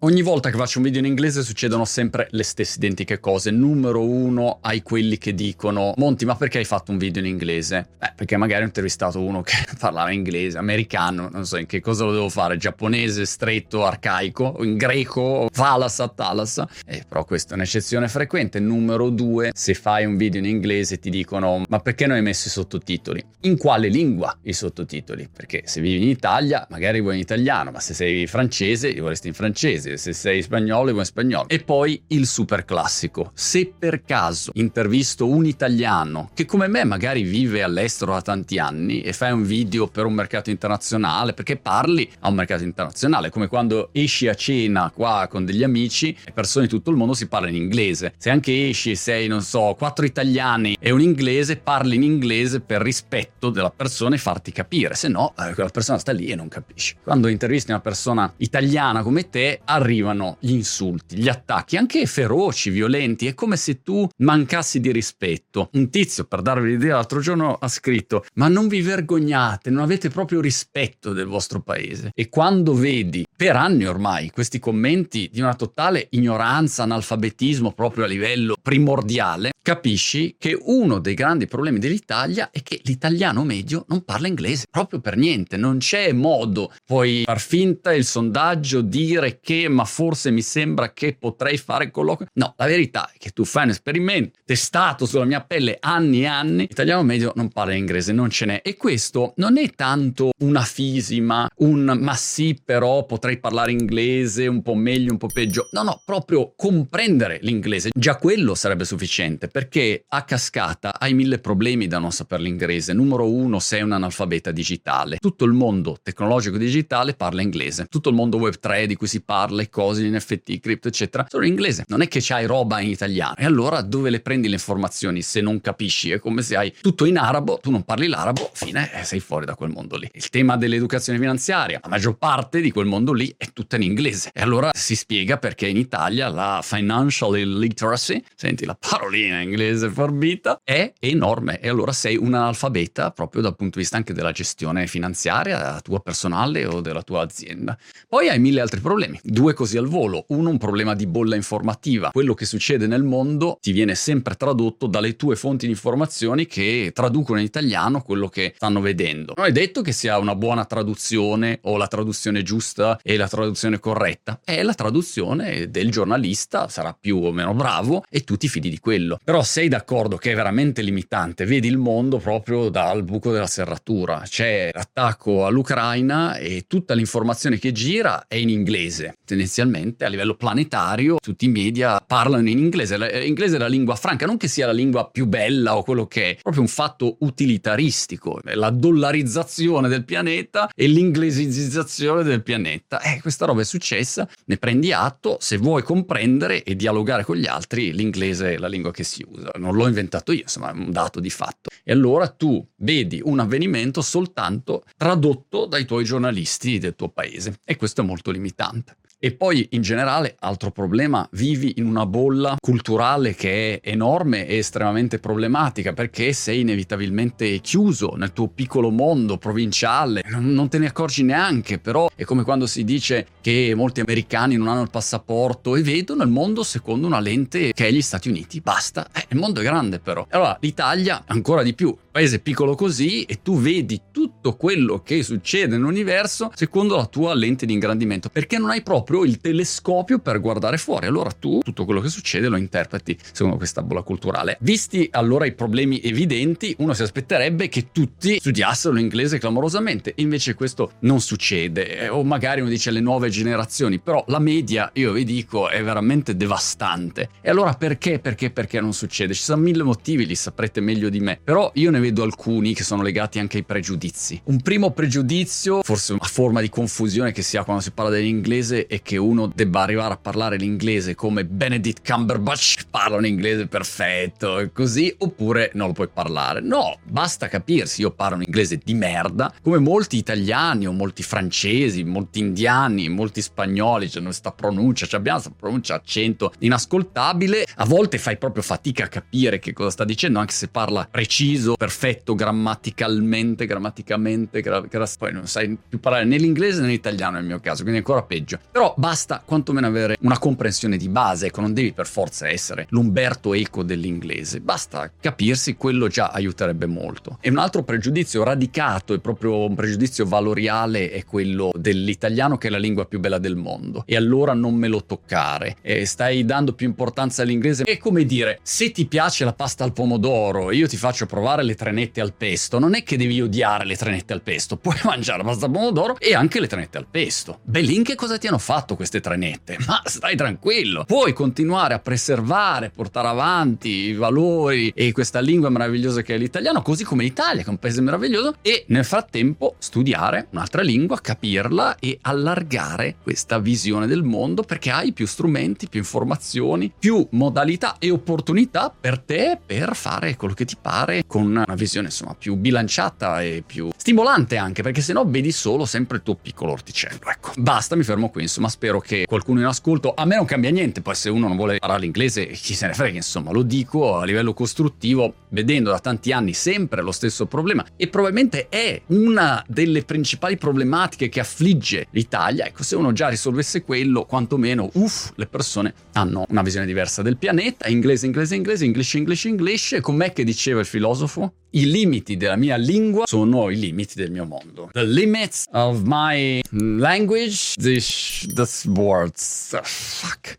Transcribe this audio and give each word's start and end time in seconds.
Ogni 0.00 0.20
volta 0.20 0.50
che 0.50 0.58
faccio 0.58 0.76
un 0.76 0.84
video 0.84 1.00
in 1.00 1.06
inglese 1.06 1.42
succedono 1.42 1.86
sempre 1.86 2.28
le 2.32 2.42
stesse 2.42 2.76
identiche 2.76 3.18
cose. 3.18 3.50
Numero 3.50 4.04
uno, 4.04 4.58
hai 4.60 4.82
quelli 4.82 5.16
che 5.16 5.32
dicono 5.32 5.94
Monti, 5.96 6.26
ma 6.26 6.36
perché 6.36 6.58
hai 6.58 6.66
fatto 6.66 6.92
un 6.92 6.98
video 6.98 7.22
in 7.22 7.28
inglese? 7.28 7.86
Beh, 7.98 8.12
perché 8.14 8.36
magari 8.36 8.64
ho 8.64 8.66
intervistato 8.66 9.22
uno 9.22 9.40
che 9.40 9.54
parlava 9.80 10.12
inglese, 10.12 10.58
americano, 10.58 11.30
non 11.32 11.46
so 11.46 11.56
in 11.56 11.64
che 11.64 11.80
cosa 11.80 12.04
lo 12.04 12.12
devo 12.12 12.28
fare, 12.28 12.58
giapponese, 12.58 13.24
stretto, 13.24 13.86
arcaico, 13.86 14.58
in 14.60 14.76
greco, 14.76 15.48
falasa, 15.50 16.08
talasa. 16.08 16.68
Eh, 16.84 17.02
però 17.08 17.24
questa 17.24 17.52
è 17.52 17.56
un'eccezione 17.56 18.06
frequente. 18.08 18.60
Numero 18.60 19.08
due, 19.08 19.52
se 19.54 19.72
fai 19.72 20.04
un 20.04 20.18
video 20.18 20.40
in 20.40 20.46
inglese 20.46 20.98
ti 20.98 21.08
dicono 21.08 21.62
ma 21.66 21.78
perché 21.78 22.06
non 22.06 22.16
hai 22.16 22.22
messo 22.22 22.48
i 22.48 22.50
sottotitoli? 22.50 23.24
In 23.40 23.56
quale 23.56 23.88
lingua 23.88 24.36
i 24.42 24.52
sottotitoli? 24.52 25.26
Perché 25.34 25.62
se 25.64 25.80
vivi 25.80 26.02
in 26.02 26.10
Italia 26.10 26.66
magari 26.68 27.00
vuoi 27.00 27.14
in 27.14 27.20
italiano, 27.20 27.70
ma 27.70 27.80
se 27.80 27.94
sei 27.94 28.26
francese 28.26 28.90
li 28.90 29.00
vorresti 29.00 29.28
in 29.28 29.32
francese 29.34 29.84
inglese, 29.86 29.96
se 29.96 30.12
sei 30.12 30.42
spagnolo 30.42 30.90
in 30.90 31.04
spagnolo. 31.04 31.48
E 31.48 31.60
poi 31.60 32.02
il 32.08 32.26
super 32.26 32.64
classico. 32.64 33.30
Se 33.34 33.72
per 33.78 34.02
caso 34.02 34.50
intervisto 34.54 35.28
un 35.28 35.46
italiano 35.46 36.30
che 36.34 36.44
come 36.44 36.66
me 36.66 36.84
magari 36.84 37.22
vive 37.22 37.62
all'estero 37.62 38.12
da 38.12 38.22
tanti 38.22 38.58
anni 38.58 39.02
e 39.02 39.12
fai 39.12 39.32
un 39.32 39.44
video 39.44 39.86
per 39.86 40.04
un 40.04 40.14
mercato 40.14 40.50
internazionale, 40.50 41.32
perché 41.32 41.56
parli 41.56 42.10
a 42.20 42.28
un 42.28 42.34
mercato 42.34 42.64
internazionale, 42.64 43.30
come 43.30 43.46
quando 43.46 43.90
esci 43.92 44.26
a 44.28 44.34
cena 44.34 44.90
qua 44.92 45.28
con 45.30 45.44
degli 45.44 45.62
amici 45.62 46.16
e 46.24 46.32
persone 46.32 46.66
di 46.66 46.70
tutto 46.70 46.90
il 46.90 46.96
mondo 46.96 47.14
si 47.14 47.28
parla 47.28 47.48
in 47.48 47.54
inglese. 47.54 48.14
Se 48.16 48.30
anche 48.30 48.68
esci 48.68 48.90
e 48.90 48.96
sei, 48.96 49.28
non 49.28 49.42
so, 49.42 49.74
quattro 49.78 50.04
italiani 50.04 50.76
e 50.80 50.90
un 50.90 51.00
inglese, 51.00 51.56
parli 51.56 51.96
in 51.96 52.02
inglese 52.02 52.60
per 52.60 52.80
rispetto 52.80 53.50
della 53.50 53.70
persona 53.70 54.14
e 54.14 54.18
farti 54.18 54.52
capire, 54.52 54.94
se 54.94 55.08
no 55.08 55.34
eh, 55.38 55.54
quella 55.54 55.68
persona 55.68 55.98
sta 55.98 56.12
lì 56.12 56.26
e 56.26 56.34
non 56.34 56.48
capisci. 56.48 56.96
Quando 57.02 57.28
intervisti 57.28 57.70
una 57.70 57.80
persona 57.80 58.32
italiana 58.38 59.02
come 59.02 59.28
te, 59.28 59.60
arrivano 59.76 60.36
gli 60.40 60.52
insulti, 60.52 61.16
gli 61.16 61.28
attacchi, 61.28 61.76
anche 61.76 62.06
feroci, 62.06 62.70
violenti, 62.70 63.26
è 63.26 63.34
come 63.34 63.56
se 63.56 63.82
tu 63.82 64.08
mancassi 64.18 64.80
di 64.80 64.90
rispetto. 64.90 65.68
Un 65.72 65.90
tizio, 65.90 66.24
per 66.24 66.42
darvi 66.42 66.70
l'idea, 66.70 66.96
l'altro 66.96 67.20
giorno 67.20 67.54
ha 67.54 67.68
scritto, 67.68 68.24
ma 68.34 68.48
non 68.48 68.68
vi 68.68 68.80
vergognate, 68.80 69.70
non 69.70 69.82
avete 69.82 70.08
proprio 70.08 70.40
rispetto 70.40 71.12
del 71.12 71.26
vostro 71.26 71.60
paese. 71.60 72.10
E 72.14 72.28
quando 72.28 72.74
vedi, 72.74 73.24
per 73.36 73.56
anni 73.56 73.86
ormai, 73.86 74.30
questi 74.30 74.58
commenti 74.58 75.30
di 75.32 75.40
una 75.40 75.54
totale 75.54 76.08
ignoranza, 76.10 76.82
analfabetismo 76.82 77.72
proprio 77.72 78.04
a 78.04 78.08
livello 78.08 78.56
primordiale, 78.60 79.52
capisci 79.62 80.36
che 80.38 80.56
uno 80.58 81.00
dei 81.00 81.14
grandi 81.14 81.46
problemi 81.46 81.78
dell'Italia 81.78 82.50
è 82.50 82.62
che 82.62 82.80
l'italiano 82.84 83.42
medio 83.44 83.84
non 83.88 84.04
parla 84.04 84.28
inglese, 84.28 84.66
proprio 84.70 85.00
per 85.00 85.16
niente, 85.16 85.56
non 85.56 85.78
c'è 85.78 86.12
modo, 86.12 86.72
puoi 86.84 87.24
far 87.24 87.40
finta 87.40 87.92
il 87.92 88.04
sondaggio, 88.04 88.80
dire 88.80 89.40
che 89.40 89.65
ma 89.68 89.84
forse 89.84 90.30
mi 90.30 90.42
sembra 90.42 90.92
che 90.92 91.16
potrei 91.18 91.56
fare 91.56 91.90
colloquio. 91.90 92.28
No, 92.34 92.54
la 92.56 92.66
verità 92.66 93.10
è 93.12 93.16
che 93.18 93.30
tu 93.30 93.44
fai 93.44 93.64
un 93.64 93.70
esperimento 93.70 94.38
testato 94.44 95.06
sulla 95.06 95.24
mia 95.24 95.40
pelle 95.40 95.76
anni 95.80 96.22
e 96.22 96.26
anni, 96.26 96.66
l'italiano 96.68 97.02
medio 97.02 97.32
non 97.34 97.48
parla 97.48 97.74
inglese, 97.74 98.12
non 98.12 98.30
ce 98.30 98.46
n'è. 98.46 98.60
E 98.64 98.76
questo 98.76 99.32
non 99.36 99.58
è 99.58 99.70
tanto 99.70 100.30
una 100.40 100.62
fisima, 100.62 101.48
un 101.56 101.98
ma 102.00 102.14
sì, 102.14 102.58
però 102.62 103.04
potrei 103.06 103.38
parlare 103.38 103.72
inglese 103.72 104.46
un 104.46 104.62
po' 104.62 104.74
meglio, 104.74 105.12
un 105.12 105.18
po' 105.18 105.28
peggio. 105.32 105.68
No, 105.72 105.82
no, 105.82 106.02
proprio 106.04 106.52
comprendere 106.56 107.38
l'inglese. 107.42 107.90
Già 107.94 108.16
quello 108.16 108.54
sarebbe 108.54 108.84
sufficiente, 108.84 109.48
perché 109.48 110.04
a 110.08 110.22
cascata 110.24 110.98
hai 110.98 111.14
mille 111.14 111.38
problemi 111.38 111.86
da 111.86 111.98
non 111.98 112.12
sapere 112.12 112.42
l'inglese. 112.42 112.92
Numero 112.92 113.30
uno, 113.30 113.58
sei 113.58 113.82
un 113.82 113.92
analfabeta 113.92 114.50
digitale. 114.50 115.18
Tutto 115.18 115.44
il 115.44 115.52
mondo 115.52 115.98
tecnologico 116.02 116.56
digitale 116.56 117.14
parla 117.14 117.42
inglese. 117.42 117.86
Tutto 117.88 118.10
il 118.10 118.14
mondo 118.14 118.36
web 118.36 118.58
3 118.58 118.86
di 118.86 118.94
cui 118.94 119.06
si 119.06 119.22
parla 119.22 119.55
le 119.56 119.68
cose 119.68 120.04
in 120.04 120.14
NFT, 120.14 120.60
cripto, 120.60 120.88
eccetera, 120.88 121.26
sono 121.28 121.44
in 121.44 121.52
inglese. 121.52 121.84
Non 121.88 122.02
è 122.02 122.08
che 122.08 122.20
c'hai 122.22 122.46
roba 122.46 122.80
in 122.80 122.90
italiano. 122.90 123.34
E 123.36 123.44
allora 123.44 123.80
dove 123.82 124.10
le 124.10 124.20
prendi 124.20 124.48
le 124.48 124.54
informazioni 124.54 125.22
se 125.22 125.40
non 125.40 125.60
capisci? 125.60 126.10
È 126.10 126.18
come 126.20 126.42
se 126.42 126.56
hai 126.56 126.72
tutto 126.80 127.04
in 127.04 127.18
arabo, 127.18 127.58
tu 127.60 127.70
non 127.70 127.82
parli 127.82 128.06
l'arabo, 128.06 128.50
fine, 128.52 128.88
sei 129.02 129.20
fuori 129.20 129.46
da 129.46 129.54
quel 129.54 129.70
mondo 129.70 129.96
lì. 129.96 130.08
Il 130.12 130.28
tema 130.28 130.56
dell'educazione 130.56 131.18
finanziaria, 131.18 131.80
la 131.82 131.88
maggior 131.88 132.16
parte 132.16 132.60
di 132.60 132.70
quel 132.70 132.86
mondo 132.86 133.12
lì 133.12 133.34
è 133.36 133.46
tutta 133.52 133.76
in 133.76 133.82
inglese. 133.82 134.30
E 134.32 134.40
allora 134.40 134.70
si 134.74 134.94
spiega 134.94 135.38
perché 135.38 135.66
in 135.66 135.76
Italia 135.76 136.28
la 136.28 136.60
financial 136.62 137.38
illiteracy, 137.38 138.22
senti 138.34 138.64
la 138.64 138.76
parolina 138.78 139.40
inglese 139.40 139.88
forbita, 139.88 140.60
è 140.62 140.92
enorme. 141.00 141.60
E 141.60 141.68
allora 141.68 141.92
sei 141.92 142.16
un 142.16 142.34
analfabeta 142.34 143.10
proprio 143.10 143.42
dal 143.42 143.56
punto 143.56 143.76
di 143.76 143.80
vista 143.80 143.96
anche 143.96 144.12
della 144.12 144.32
gestione 144.32 144.86
finanziaria, 144.86 145.80
tua 145.80 146.00
personale 146.00 146.66
o 146.66 146.80
della 146.80 147.02
tua 147.02 147.22
azienda. 147.22 147.76
Poi 148.08 148.28
hai 148.28 148.38
mille 148.38 148.60
altri 148.60 148.80
problemi. 148.80 149.18
Due 149.22 149.45
due 149.46 149.54
così 149.54 149.76
al 149.76 149.86
volo. 149.86 150.24
Uno, 150.28 150.50
un 150.50 150.58
problema 150.58 150.94
di 150.94 151.06
bolla 151.06 151.36
informativa. 151.36 152.10
Quello 152.10 152.34
che 152.34 152.44
succede 152.44 152.88
nel 152.88 153.04
mondo 153.04 153.58
ti 153.60 153.70
viene 153.70 153.94
sempre 153.94 154.34
tradotto 154.34 154.88
dalle 154.88 155.14
tue 155.14 155.36
fonti 155.36 155.66
di 155.66 155.72
informazioni 155.72 156.46
che 156.46 156.90
traducono 156.92 157.38
in 157.38 157.44
italiano 157.44 158.02
quello 158.02 158.28
che 158.28 158.54
stanno 158.56 158.80
vedendo. 158.80 159.34
Non 159.36 159.46
è 159.46 159.52
detto 159.52 159.82
che 159.82 159.92
sia 159.92 160.18
una 160.18 160.34
buona 160.34 160.64
traduzione 160.64 161.60
o 161.62 161.76
la 161.76 161.86
traduzione 161.86 162.42
giusta 162.42 162.98
e 163.02 163.16
la 163.16 163.28
traduzione 163.28 163.78
corretta. 163.78 164.40
È 164.42 164.62
la 164.64 164.74
traduzione 164.74 165.70
del 165.70 165.92
giornalista, 165.92 166.66
sarà 166.68 166.96
più 166.98 167.18
o 167.18 167.30
meno 167.30 167.54
bravo 167.54 168.04
e 168.10 168.22
tu 168.22 168.36
ti 168.36 168.48
fidi 168.48 168.68
di 168.68 168.80
quello. 168.80 169.20
Però 169.22 169.44
sei 169.44 169.68
d'accordo 169.68 170.16
che 170.16 170.32
è 170.32 170.34
veramente 170.34 170.82
limitante. 170.82 171.44
Vedi 171.44 171.68
il 171.68 171.78
mondo 171.78 172.18
proprio 172.18 172.68
dal 172.68 173.04
buco 173.04 173.30
della 173.30 173.46
serratura. 173.46 174.22
C'è 174.24 174.70
l'attacco 174.72 175.46
all'Ucraina 175.46 176.36
e 176.36 176.64
tutta 176.66 176.94
l'informazione 176.94 177.58
che 177.58 177.70
gira 177.70 178.24
è 178.26 178.34
in 178.34 178.48
inglese 178.48 179.18
tendenzialmente 179.36 180.04
a 180.06 180.08
livello 180.08 180.34
planetario 180.34 181.18
tutti 181.20 181.44
i 181.44 181.48
media 181.48 182.00
parlano 182.00 182.48
in 182.48 182.58
inglese. 182.58 182.96
L'inglese 182.96 183.56
è 183.56 183.58
la 183.58 183.68
lingua 183.68 183.94
franca, 183.94 184.24
non 184.24 184.38
che 184.38 184.48
sia 184.48 184.66
la 184.66 184.72
lingua 184.72 185.10
più 185.10 185.26
bella 185.26 185.76
o 185.76 185.82
quello 185.82 186.06
che 186.06 186.30
è, 186.30 186.38
proprio 186.40 186.62
un 186.62 186.68
fatto 186.68 187.16
utilitaristico, 187.20 188.40
la 188.42 188.70
dollarizzazione 188.70 189.88
del 189.88 190.04
pianeta 190.04 190.70
e 190.74 190.86
l'inglesizzazione 190.86 192.22
del 192.22 192.42
pianeta. 192.42 193.00
Eh, 193.00 193.20
questa 193.20 193.44
roba 193.44 193.60
è 193.60 193.64
successa, 193.64 194.26
ne 194.46 194.56
prendi 194.56 194.92
atto, 194.92 195.36
se 195.40 195.58
vuoi 195.58 195.82
comprendere 195.82 196.62
e 196.62 196.74
dialogare 196.74 197.24
con 197.24 197.36
gli 197.36 197.46
altri, 197.46 197.92
l'inglese 197.92 198.54
è 198.54 198.56
la 198.56 198.68
lingua 198.68 198.92
che 198.92 199.04
si 199.04 199.24
usa. 199.28 199.50
Non 199.56 199.74
l'ho 199.74 199.86
inventato 199.86 200.32
io, 200.32 200.42
insomma, 200.42 200.70
è 200.70 200.74
un 200.74 200.90
dato 200.90 201.20
di 201.20 201.30
fatto. 201.30 201.70
E 201.84 201.92
allora 201.92 202.28
tu 202.28 202.66
vedi 202.76 203.20
un 203.22 203.38
avvenimento 203.38 204.00
soltanto 204.00 204.84
tradotto 204.96 205.66
dai 205.66 205.84
tuoi 205.84 206.04
giornalisti 206.04 206.78
del 206.78 206.94
tuo 206.94 207.10
paese 207.10 207.58
e 207.64 207.76
questo 207.76 208.00
è 208.00 208.04
molto 208.04 208.30
limitante. 208.30 208.96
E 209.18 209.32
poi 209.32 209.66
in 209.70 209.80
generale, 209.80 210.36
altro 210.40 210.70
problema, 210.70 211.26
vivi 211.32 211.74
in 211.78 211.86
una 211.86 212.04
bolla 212.04 212.56
culturale 212.60 213.34
che 213.34 213.80
è 213.80 213.90
enorme 213.90 214.46
e 214.46 214.58
estremamente 214.58 215.18
problematica 215.18 215.94
perché 215.94 216.34
sei 216.34 216.60
inevitabilmente 216.60 217.60
chiuso 217.60 218.14
nel 218.16 218.34
tuo 218.34 218.48
piccolo 218.48 218.90
mondo 218.90 219.38
provinciale, 219.38 220.22
non 220.28 220.68
te 220.68 220.76
ne 220.76 220.88
accorgi 220.88 221.22
neanche, 221.22 221.78
però 221.78 222.10
è 222.14 222.24
come 222.24 222.42
quando 222.42 222.66
si 222.66 222.84
dice 222.84 223.26
che 223.40 223.72
molti 223.74 224.00
americani 224.00 224.56
non 224.56 224.68
hanno 224.68 224.82
il 224.82 224.90
passaporto 224.90 225.76
e 225.76 225.82
vedono 225.82 226.22
il 226.22 226.28
mondo 226.28 226.62
secondo 226.62 227.06
una 227.06 227.20
lente 227.20 227.72
che 227.72 227.86
è 227.86 227.90
gli 227.90 228.02
Stati 228.02 228.28
Uniti, 228.28 228.60
basta, 228.60 229.08
eh, 229.14 229.24
il 229.30 229.38
mondo 229.38 229.60
è 229.60 229.62
grande 229.62 229.98
però. 229.98 230.26
Allora 230.28 230.58
l'Italia 230.60 231.24
ancora 231.26 231.62
di 231.62 231.72
più, 231.72 231.96
paese 232.16 232.38
piccolo 232.38 232.74
così 232.74 233.24
e 233.24 233.42
tu 233.42 233.60
vedi 233.60 234.00
tutto 234.10 234.56
quello 234.56 235.02
che 235.02 235.22
succede 235.22 235.76
nell'universo 235.76 236.50
secondo 236.54 236.96
la 236.96 237.04
tua 237.04 237.34
lente 237.34 237.66
di 237.66 237.74
ingrandimento 237.74 238.30
perché 238.30 238.56
non 238.56 238.70
hai 238.70 238.80
proprio 238.80 239.22
il 239.22 239.38
telescopio 239.38 240.18
per 240.18 240.40
guardare 240.40 240.78
fuori. 240.78 241.04
Allora 241.04 241.30
tu 241.30 241.60
tutto 241.62 241.84
quello 241.84 242.00
che 242.00 242.08
succede 242.08 242.48
lo 242.48 242.56
interpreti 242.56 243.18
secondo 243.32 243.58
questa 243.58 243.82
bolla 243.82 244.00
culturale. 244.00 244.56
Visti 244.60 245.06
allora 245.12 245.44
i 245.44 245.52
problemi 245.52 246.00
evidenti, 246.00 246.74
uno 246.78 246.94
si 246.94 247.02
aspetterebbe 247.02 247.68
che 247.68 247.88
tutti 247.92 248.38
studiassero 248.38 248.94
l'inglese 248.94 249.36
clamorosamente, 249.36 250.14
invece 250.16 250.54
questo 250.54 250.92
non 251.00 251.20
succede. 251.20 251.98
Eh, 251.98 252.08
o 252.08 252.24
magari 252.24 252.62
uno 252.62 252.70
dice 252.70 252.90
le 252.90 253.00
nuove 253.00 253.28
generazioni, 253.28 253.98
però 253.98 254.24
la 254.28 254.38
media, 254.38 254.90
io 254.94 255.12
vi 255.12 255.24
dico, 255.24 255.68
è 255.68 255.84
veramente 255.84 256.34
devastante. 256.34 257.28
E 257.42 257.50
allora 257.50 257.74
perché, 257.74 258.20
perché, 258.20 258.48
perché 258.48 258.80
non 258.80 258.94
succede? 258.94 259.34
Ci 259.34 259.42
sono 259.42 259.60
mille 259.60 259.82
motivi, 259.82 260.24
li 260.24 260.34
saprete 260.34 260.80
meglio 260.80 261.10
di 261.10 261.20
me, 261.20 261.38
però 261.44 261.70
io 261.74 261.90
ne 261.90 261.98
vedo 261.98 262.05
alcuni 262.14 262.74
che 262.74 262.84
sono 262.84 263.02
legati 263.02 263.38
anche 263.38 263.58
ai 263.58 263.64
pregiudizi. 263.64 264.40
Un 264.44 264.60
primo 264.60 264.90
pregiudizio, 264.90 265.82
forse 265.82 266.12
una 266.12 266.24
forma 266.24 266.60
di 266.60 266.68
confusione 266.68 267.32
che 267.32 267.42
si 267.42 267.56
ha 267.56 267.64
quando 267.64 267.82
si 267.82 267.90
parla 267.90 268.10
dell'inglese, 268.10 268.86
è 268.86 269.02
che 269.02 269.16
uno 269.16 269.50
debba 269.52 269.82
arrivare 269.82 270.14
a 270.14 270.16
parlare 270.16 270.56
l'inglese 270.56 271.14
come 271.14 271.44
Benedict 271.44 272.06
Cumberbatch, 272.06 272.86
parla 272.90 273.16
un 273.16 273.26
inglese 273.26 273.66
perfetto 273.66 274.58
e 274.58 274.72
così, 274.72 275.14
oppure 275.18 275.70
non 275.74 275.88
lo 275.88 275.92
puoi 275.92 276.08
parlare. 276.08 276.60
No, 276.60 276.98
basta 277.04 277.48
capirsi, 277.48 278.02
io 278.02 278.10
parlo 278.12 278.36
un 278.36 278.42
inglese 278.42 278.80
di 278.82 278.94
merda, 278.94 279.52
come 279.62 279.78
molti 279.78 280.16
italiani 280.16 280.86
o 280.86 280.92
molti 280.92 281.22
francesi, 281.22 282.04
molti 282.04 282.38
indiani, 282.38 283.08
molti 283.08 283.42
spagnoli, 283.42 284.08
c'è 284.08 284.22
questa 284.22 284.52
pronuncia, 284.52 285.06
cioè 285.06 285.18
abbiamo 285.18 285.40
questa 285.40 285.56
pronuncia 285.58 285.94
accento 285.94 286.52
inascoltabile, 286.60 287.66
a 287.76 287.84
volte 287.84 288.18
fai 288.18 288.36
proprio 288.36 288.62
fatica 288.62 289.04
a 289.04 289.08
capire 289.08 289.58
che 289.58 289.72
cosa 289.72 289.90
sta 289.90 290.04
dicendo, 290.04 290.38
anche 290.38 290.54
se 290.54 290.68
parla 290.68 291.08
preciso, 291.10 291.74
perfetto 291.74 291.95
perfetto 291.96 292.34
grammaticalmente, 292.34 293.64
grammaticamente, 293.64 294.60
gra- 294.60 294.82
gra- 294.82 295.08
poi 295.18 295.32
non 295.32 295.46
sai 295.46 295.78
più 295.88 295.98
parlare 295.98 296.24
né 296.24 296.36
l'inglese 296.36 296.82
né 296.82 296.88
l'italiano 296.88 297.36
nel 297.36 297.46
mio 297.46 297.58
caso, 297.58 297.80
quindi 297.80 298.00
ancora 298.00 298.22
peggio. 298.22 298.58
Però 298.70 298.92
basta 298.98 299.42
quantomeno 299.42 299.86
avere 299.86 300.18
una 300.20 300.38
comprensione 300.38 300.98
di 300.98 301.08
base, 301.08 301.46
ecco, 301.46 301.62
non 301.62 301.72
devi 301.72 301.94
per 301.94 302.06
forza 302.06 302.48
essere 302.48 302.86
l'Umberto 302.90 303.54
Eco 303.54 303.82
dell'inglese, 303.82 304.60
basta 304.60 305.10
capirsi, 305.18 305.76
quello 305.76 306.08
già 306.08 306.26
aiuterebbe 306.26 306.84
molto. 306.84 307.38
E 307.40 307.48
un 307.48 307.56
altro 307.56 307.82
pregiudizio 307.82 308.42
radicato 308.44 309.14
e 309.14 309.18
proprio 309.18 309.64
un 309.64 309.74
pregiudizio 309.74 310.26
valoriale 310.26 311.10
è 311.10 311.24
quello 311.24 311.72
dell'italiano 311.74 312.58
che 312.58 312.68
è 312.68 312.70
la 312.70 312.78
lingua 312.78 313.06
più 313.06 313.20
bella 313.20 313.38
del 313.38 313.56
mondo. 313.56 314.02
E 314.04 314.16
allora 314.16 314.52
non 314.52 314.74
me 314.74 314.88
lo 314.88 315.02
toccare. 315.02 315.76
E 315.80 316.04
stai 316.04 316.44
dando 316.44 316.74
più 316.74 316.86
importanza 316.86 317.40
all'inglese. 317.40 317.84
È 317.84 317.96
come 317.96 318.26
dire, 318.26 318.58
se 318.62 318.90
ti 318.90 319.06
piace 319.06 319.46
la 319.46 319.54
pasta 319.54 319.82
al 319.82 319.94
pomodoro, 319.94 320.70
io 320.72 320.86
ti 320.86 320.98
faccio 320.98 321.24
provare 321.24 321.62
le 321.62 321.74
trenette 321.86 322.20
al 322.20 322.34
pesto, 322.34 322.80
non 322.80 322.96
è 322.96 323.04
che 323.04 323.16
devi 323.16 323.40
odiare 323.40 323.84
le 323.84 323.94
trenette 323.94 324.32
al 324.32 324.42
pesto, 324.42 324.74
puoi 324.76 324.96
mangiare 325.04 325.38
la 325.38 325.44
pasta 325.44 325.68
pomodoro 325.68 326.18
e 326.18 326.34
anche 326.34 326.58
le 326.58 326.66
trenette 326.66 326.98
al 326.98 327.06
pesto. 327.08 327.60
Belin 327.62 328.02
che 328.02 328.16
cosa 328.16 328.38
ti 328.38 328.48
hanno 328.48 328.58
fatto 328.58 328.96
queste 328.96 329.20
trenette? 329.20 329.76
Ma 329.86 330.02
stai 330.04 330.34
tranquillo, 330.34 331.04
puoi 331.04 331.32
continuare 331.32 331.94
a 331.94 332.00
preservare, 332.00 332.90
portare 332.90 333.28
avanti 333.28 333.88
i 333.88 334.14
valori 334.14 334.90
e 334.96 335.12
questa 335.12 335.38
lingua 335.38 335.68
meravigliosa 335.68 336.22
che 336.22 336.34
è 336.34 336.38
l'italiano, 336.38 336.82
così 336.82 337.04
come 337.04 337.22
l'Italia, 337.22 337.62
che 337.62 337.68
è 337.68 337.70
un 337.70 337.78
paese 337.78 338.00
meraviglioso, 338.00 338.56
e 338.62 338.84
nel 338.88 339.04
frattempo 339.04 339.76
studiare 339.78 340.48
un'altra 340.50 340.82
lingua, 340.82 341.20
capirla 341.20 341.98
e 342.00 342.18
allargare 342.22 343.16
questa 343.22 343.60
visione 343.60 344.08
del 344.08 344.24
mondo 344.24 344.62
perché 344.64 344.90
hai 344.90 345.12
più 345.12 345.26
strumenti, 345.26 345.88
più 345.88 346.00
informazioni, 346.00 346.92
più 346.98 347.24
modalità 347.30 347.96
e 348.00 348.10
opportunità 348.10 348.92
per 348.98 349.20
te 349.20 349.56
per 349.64 349.94
fare 349.94 350.34
quello 350.34 350.54
che 350.54 350.64
ti 350.64 350.76
pare 350.80 351.22
con 351.28 351.46
una 351.46 351.75
visione 351.76 352.08
insomma 352.08 352.34
più 352.34 352.56
bilanciata 352.56 353.42
e 353.42 353.62
più 353.64 353.90
stimolante 353.96 354.56
anche 354.56 354.82
perché 354.82 355.00
se 355.00 355.12
no 355.12 355.24
vedi 355.24 355.52
solo 355.52 355.84
sempre 355.84 356.16
il 356.16 356.22
tuo 356.22 356.34
piccolo 356.34 356.72
orticello 356.72 357.20
ecco. 357.30 357.52
Basta 357.56 357.94
mi 357.94 358.02
fermo 358.02 358.30
qui 358.30 358.42
insomma 358.42 358.68
spero 358.68 359.00
che 359.00 359.24
qualcuno 359.26 359.60
in 359.60 359.66
ascolto 359.66 360.12
a 360.14 360.24
me 360.24 360.36
non 360.36 360.44
cambia 360.44 360.70
niente 360.70 361.02
poi 361.02 361.14
se 361.14 361.30
uno 361.30 361.48
non 361.48 361.56
vuole 361.56 361.78
parlare 361.78 362.02
l'inglese 362.02 362.48
chi 362.48 362.74
se 362.74 362.86
ne 362.86 362.94
frega 362.94 363.16
insomma 363.16 363.52
lo 363.52 363.62
dico 363.62 364.16
a 364.16 364.24
livello 364.24 364.52
costruttivo 364.52 365.34
vedendo 365.50 365.90
da 365.90 366.00
tanti 366.00 366.32
anni 366.32 366.52
sempre 366.52 367.02
lo 367.02 367.12
stesso 367.12 367.46
problema 367.46 367.84
e 367.96 368.08
probabilmente 368.08 368.68
è 368.68 369.00
una 369.06 369.64
delle 369.66 370.02
principali 370.02 370.56
problematiche 370.56 371.28
che 371.28 371.40
affligge 371.40 372.06
l'Italia. 372.10 372.66
Ecco 372.66 372.82
se 372.82 372.96
uno 372.96 373.12
già 373.12 373.28
risolvesse 373.28 373.82
quello 373.82 374.24
quantomeno 374.24 374.88
uff 374.94 375.30
le 375.36 375.46
persone 375.46 375.94
hanno 376.12 376.44
una 376.48 376.62
visione 376.62 376.86
diversa 376.86 377.22
del 377.22 377.36
pianeta 377.36 377.88
inglese 377.88 378.26
inglese 378.26 378.54
inglese 378.54 378.84
English 378.84 379.14
English 379.14 379.44
English. 379.44 379.92
E 379.92 380.00
com'è 380.00 380.32
che 380.32 380.44
diceva 380.44 380.80
il 380.80 380.86
filosofo 380.86 381.52
i 381.76 381.90
limiti 381.90 382.36
della 382.38 382.56
mia 382.56 382.76
lingua 382.76 383.26
sono 383.26 383.68
i 383.70 383.76
limiti 383.76 384.14
del 384.14 384.30
mio 384.30 384.46
mondo. 384.46 384.88
The 384.92 385.04
limits 385.04 385.66
of 385.72 386.02
my 386.04 386.62
language, 386.70 387.74
this, 387.76 388.46
this 388.54 388.86
words. 388.86 389.72
Oh, 389.74 389.82
fuck. 389.82 390.56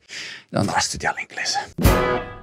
Devo 0.50 0.72
a 0.72 0.80
studiare 0.80 1.16
l'inglese. 1.18 2.37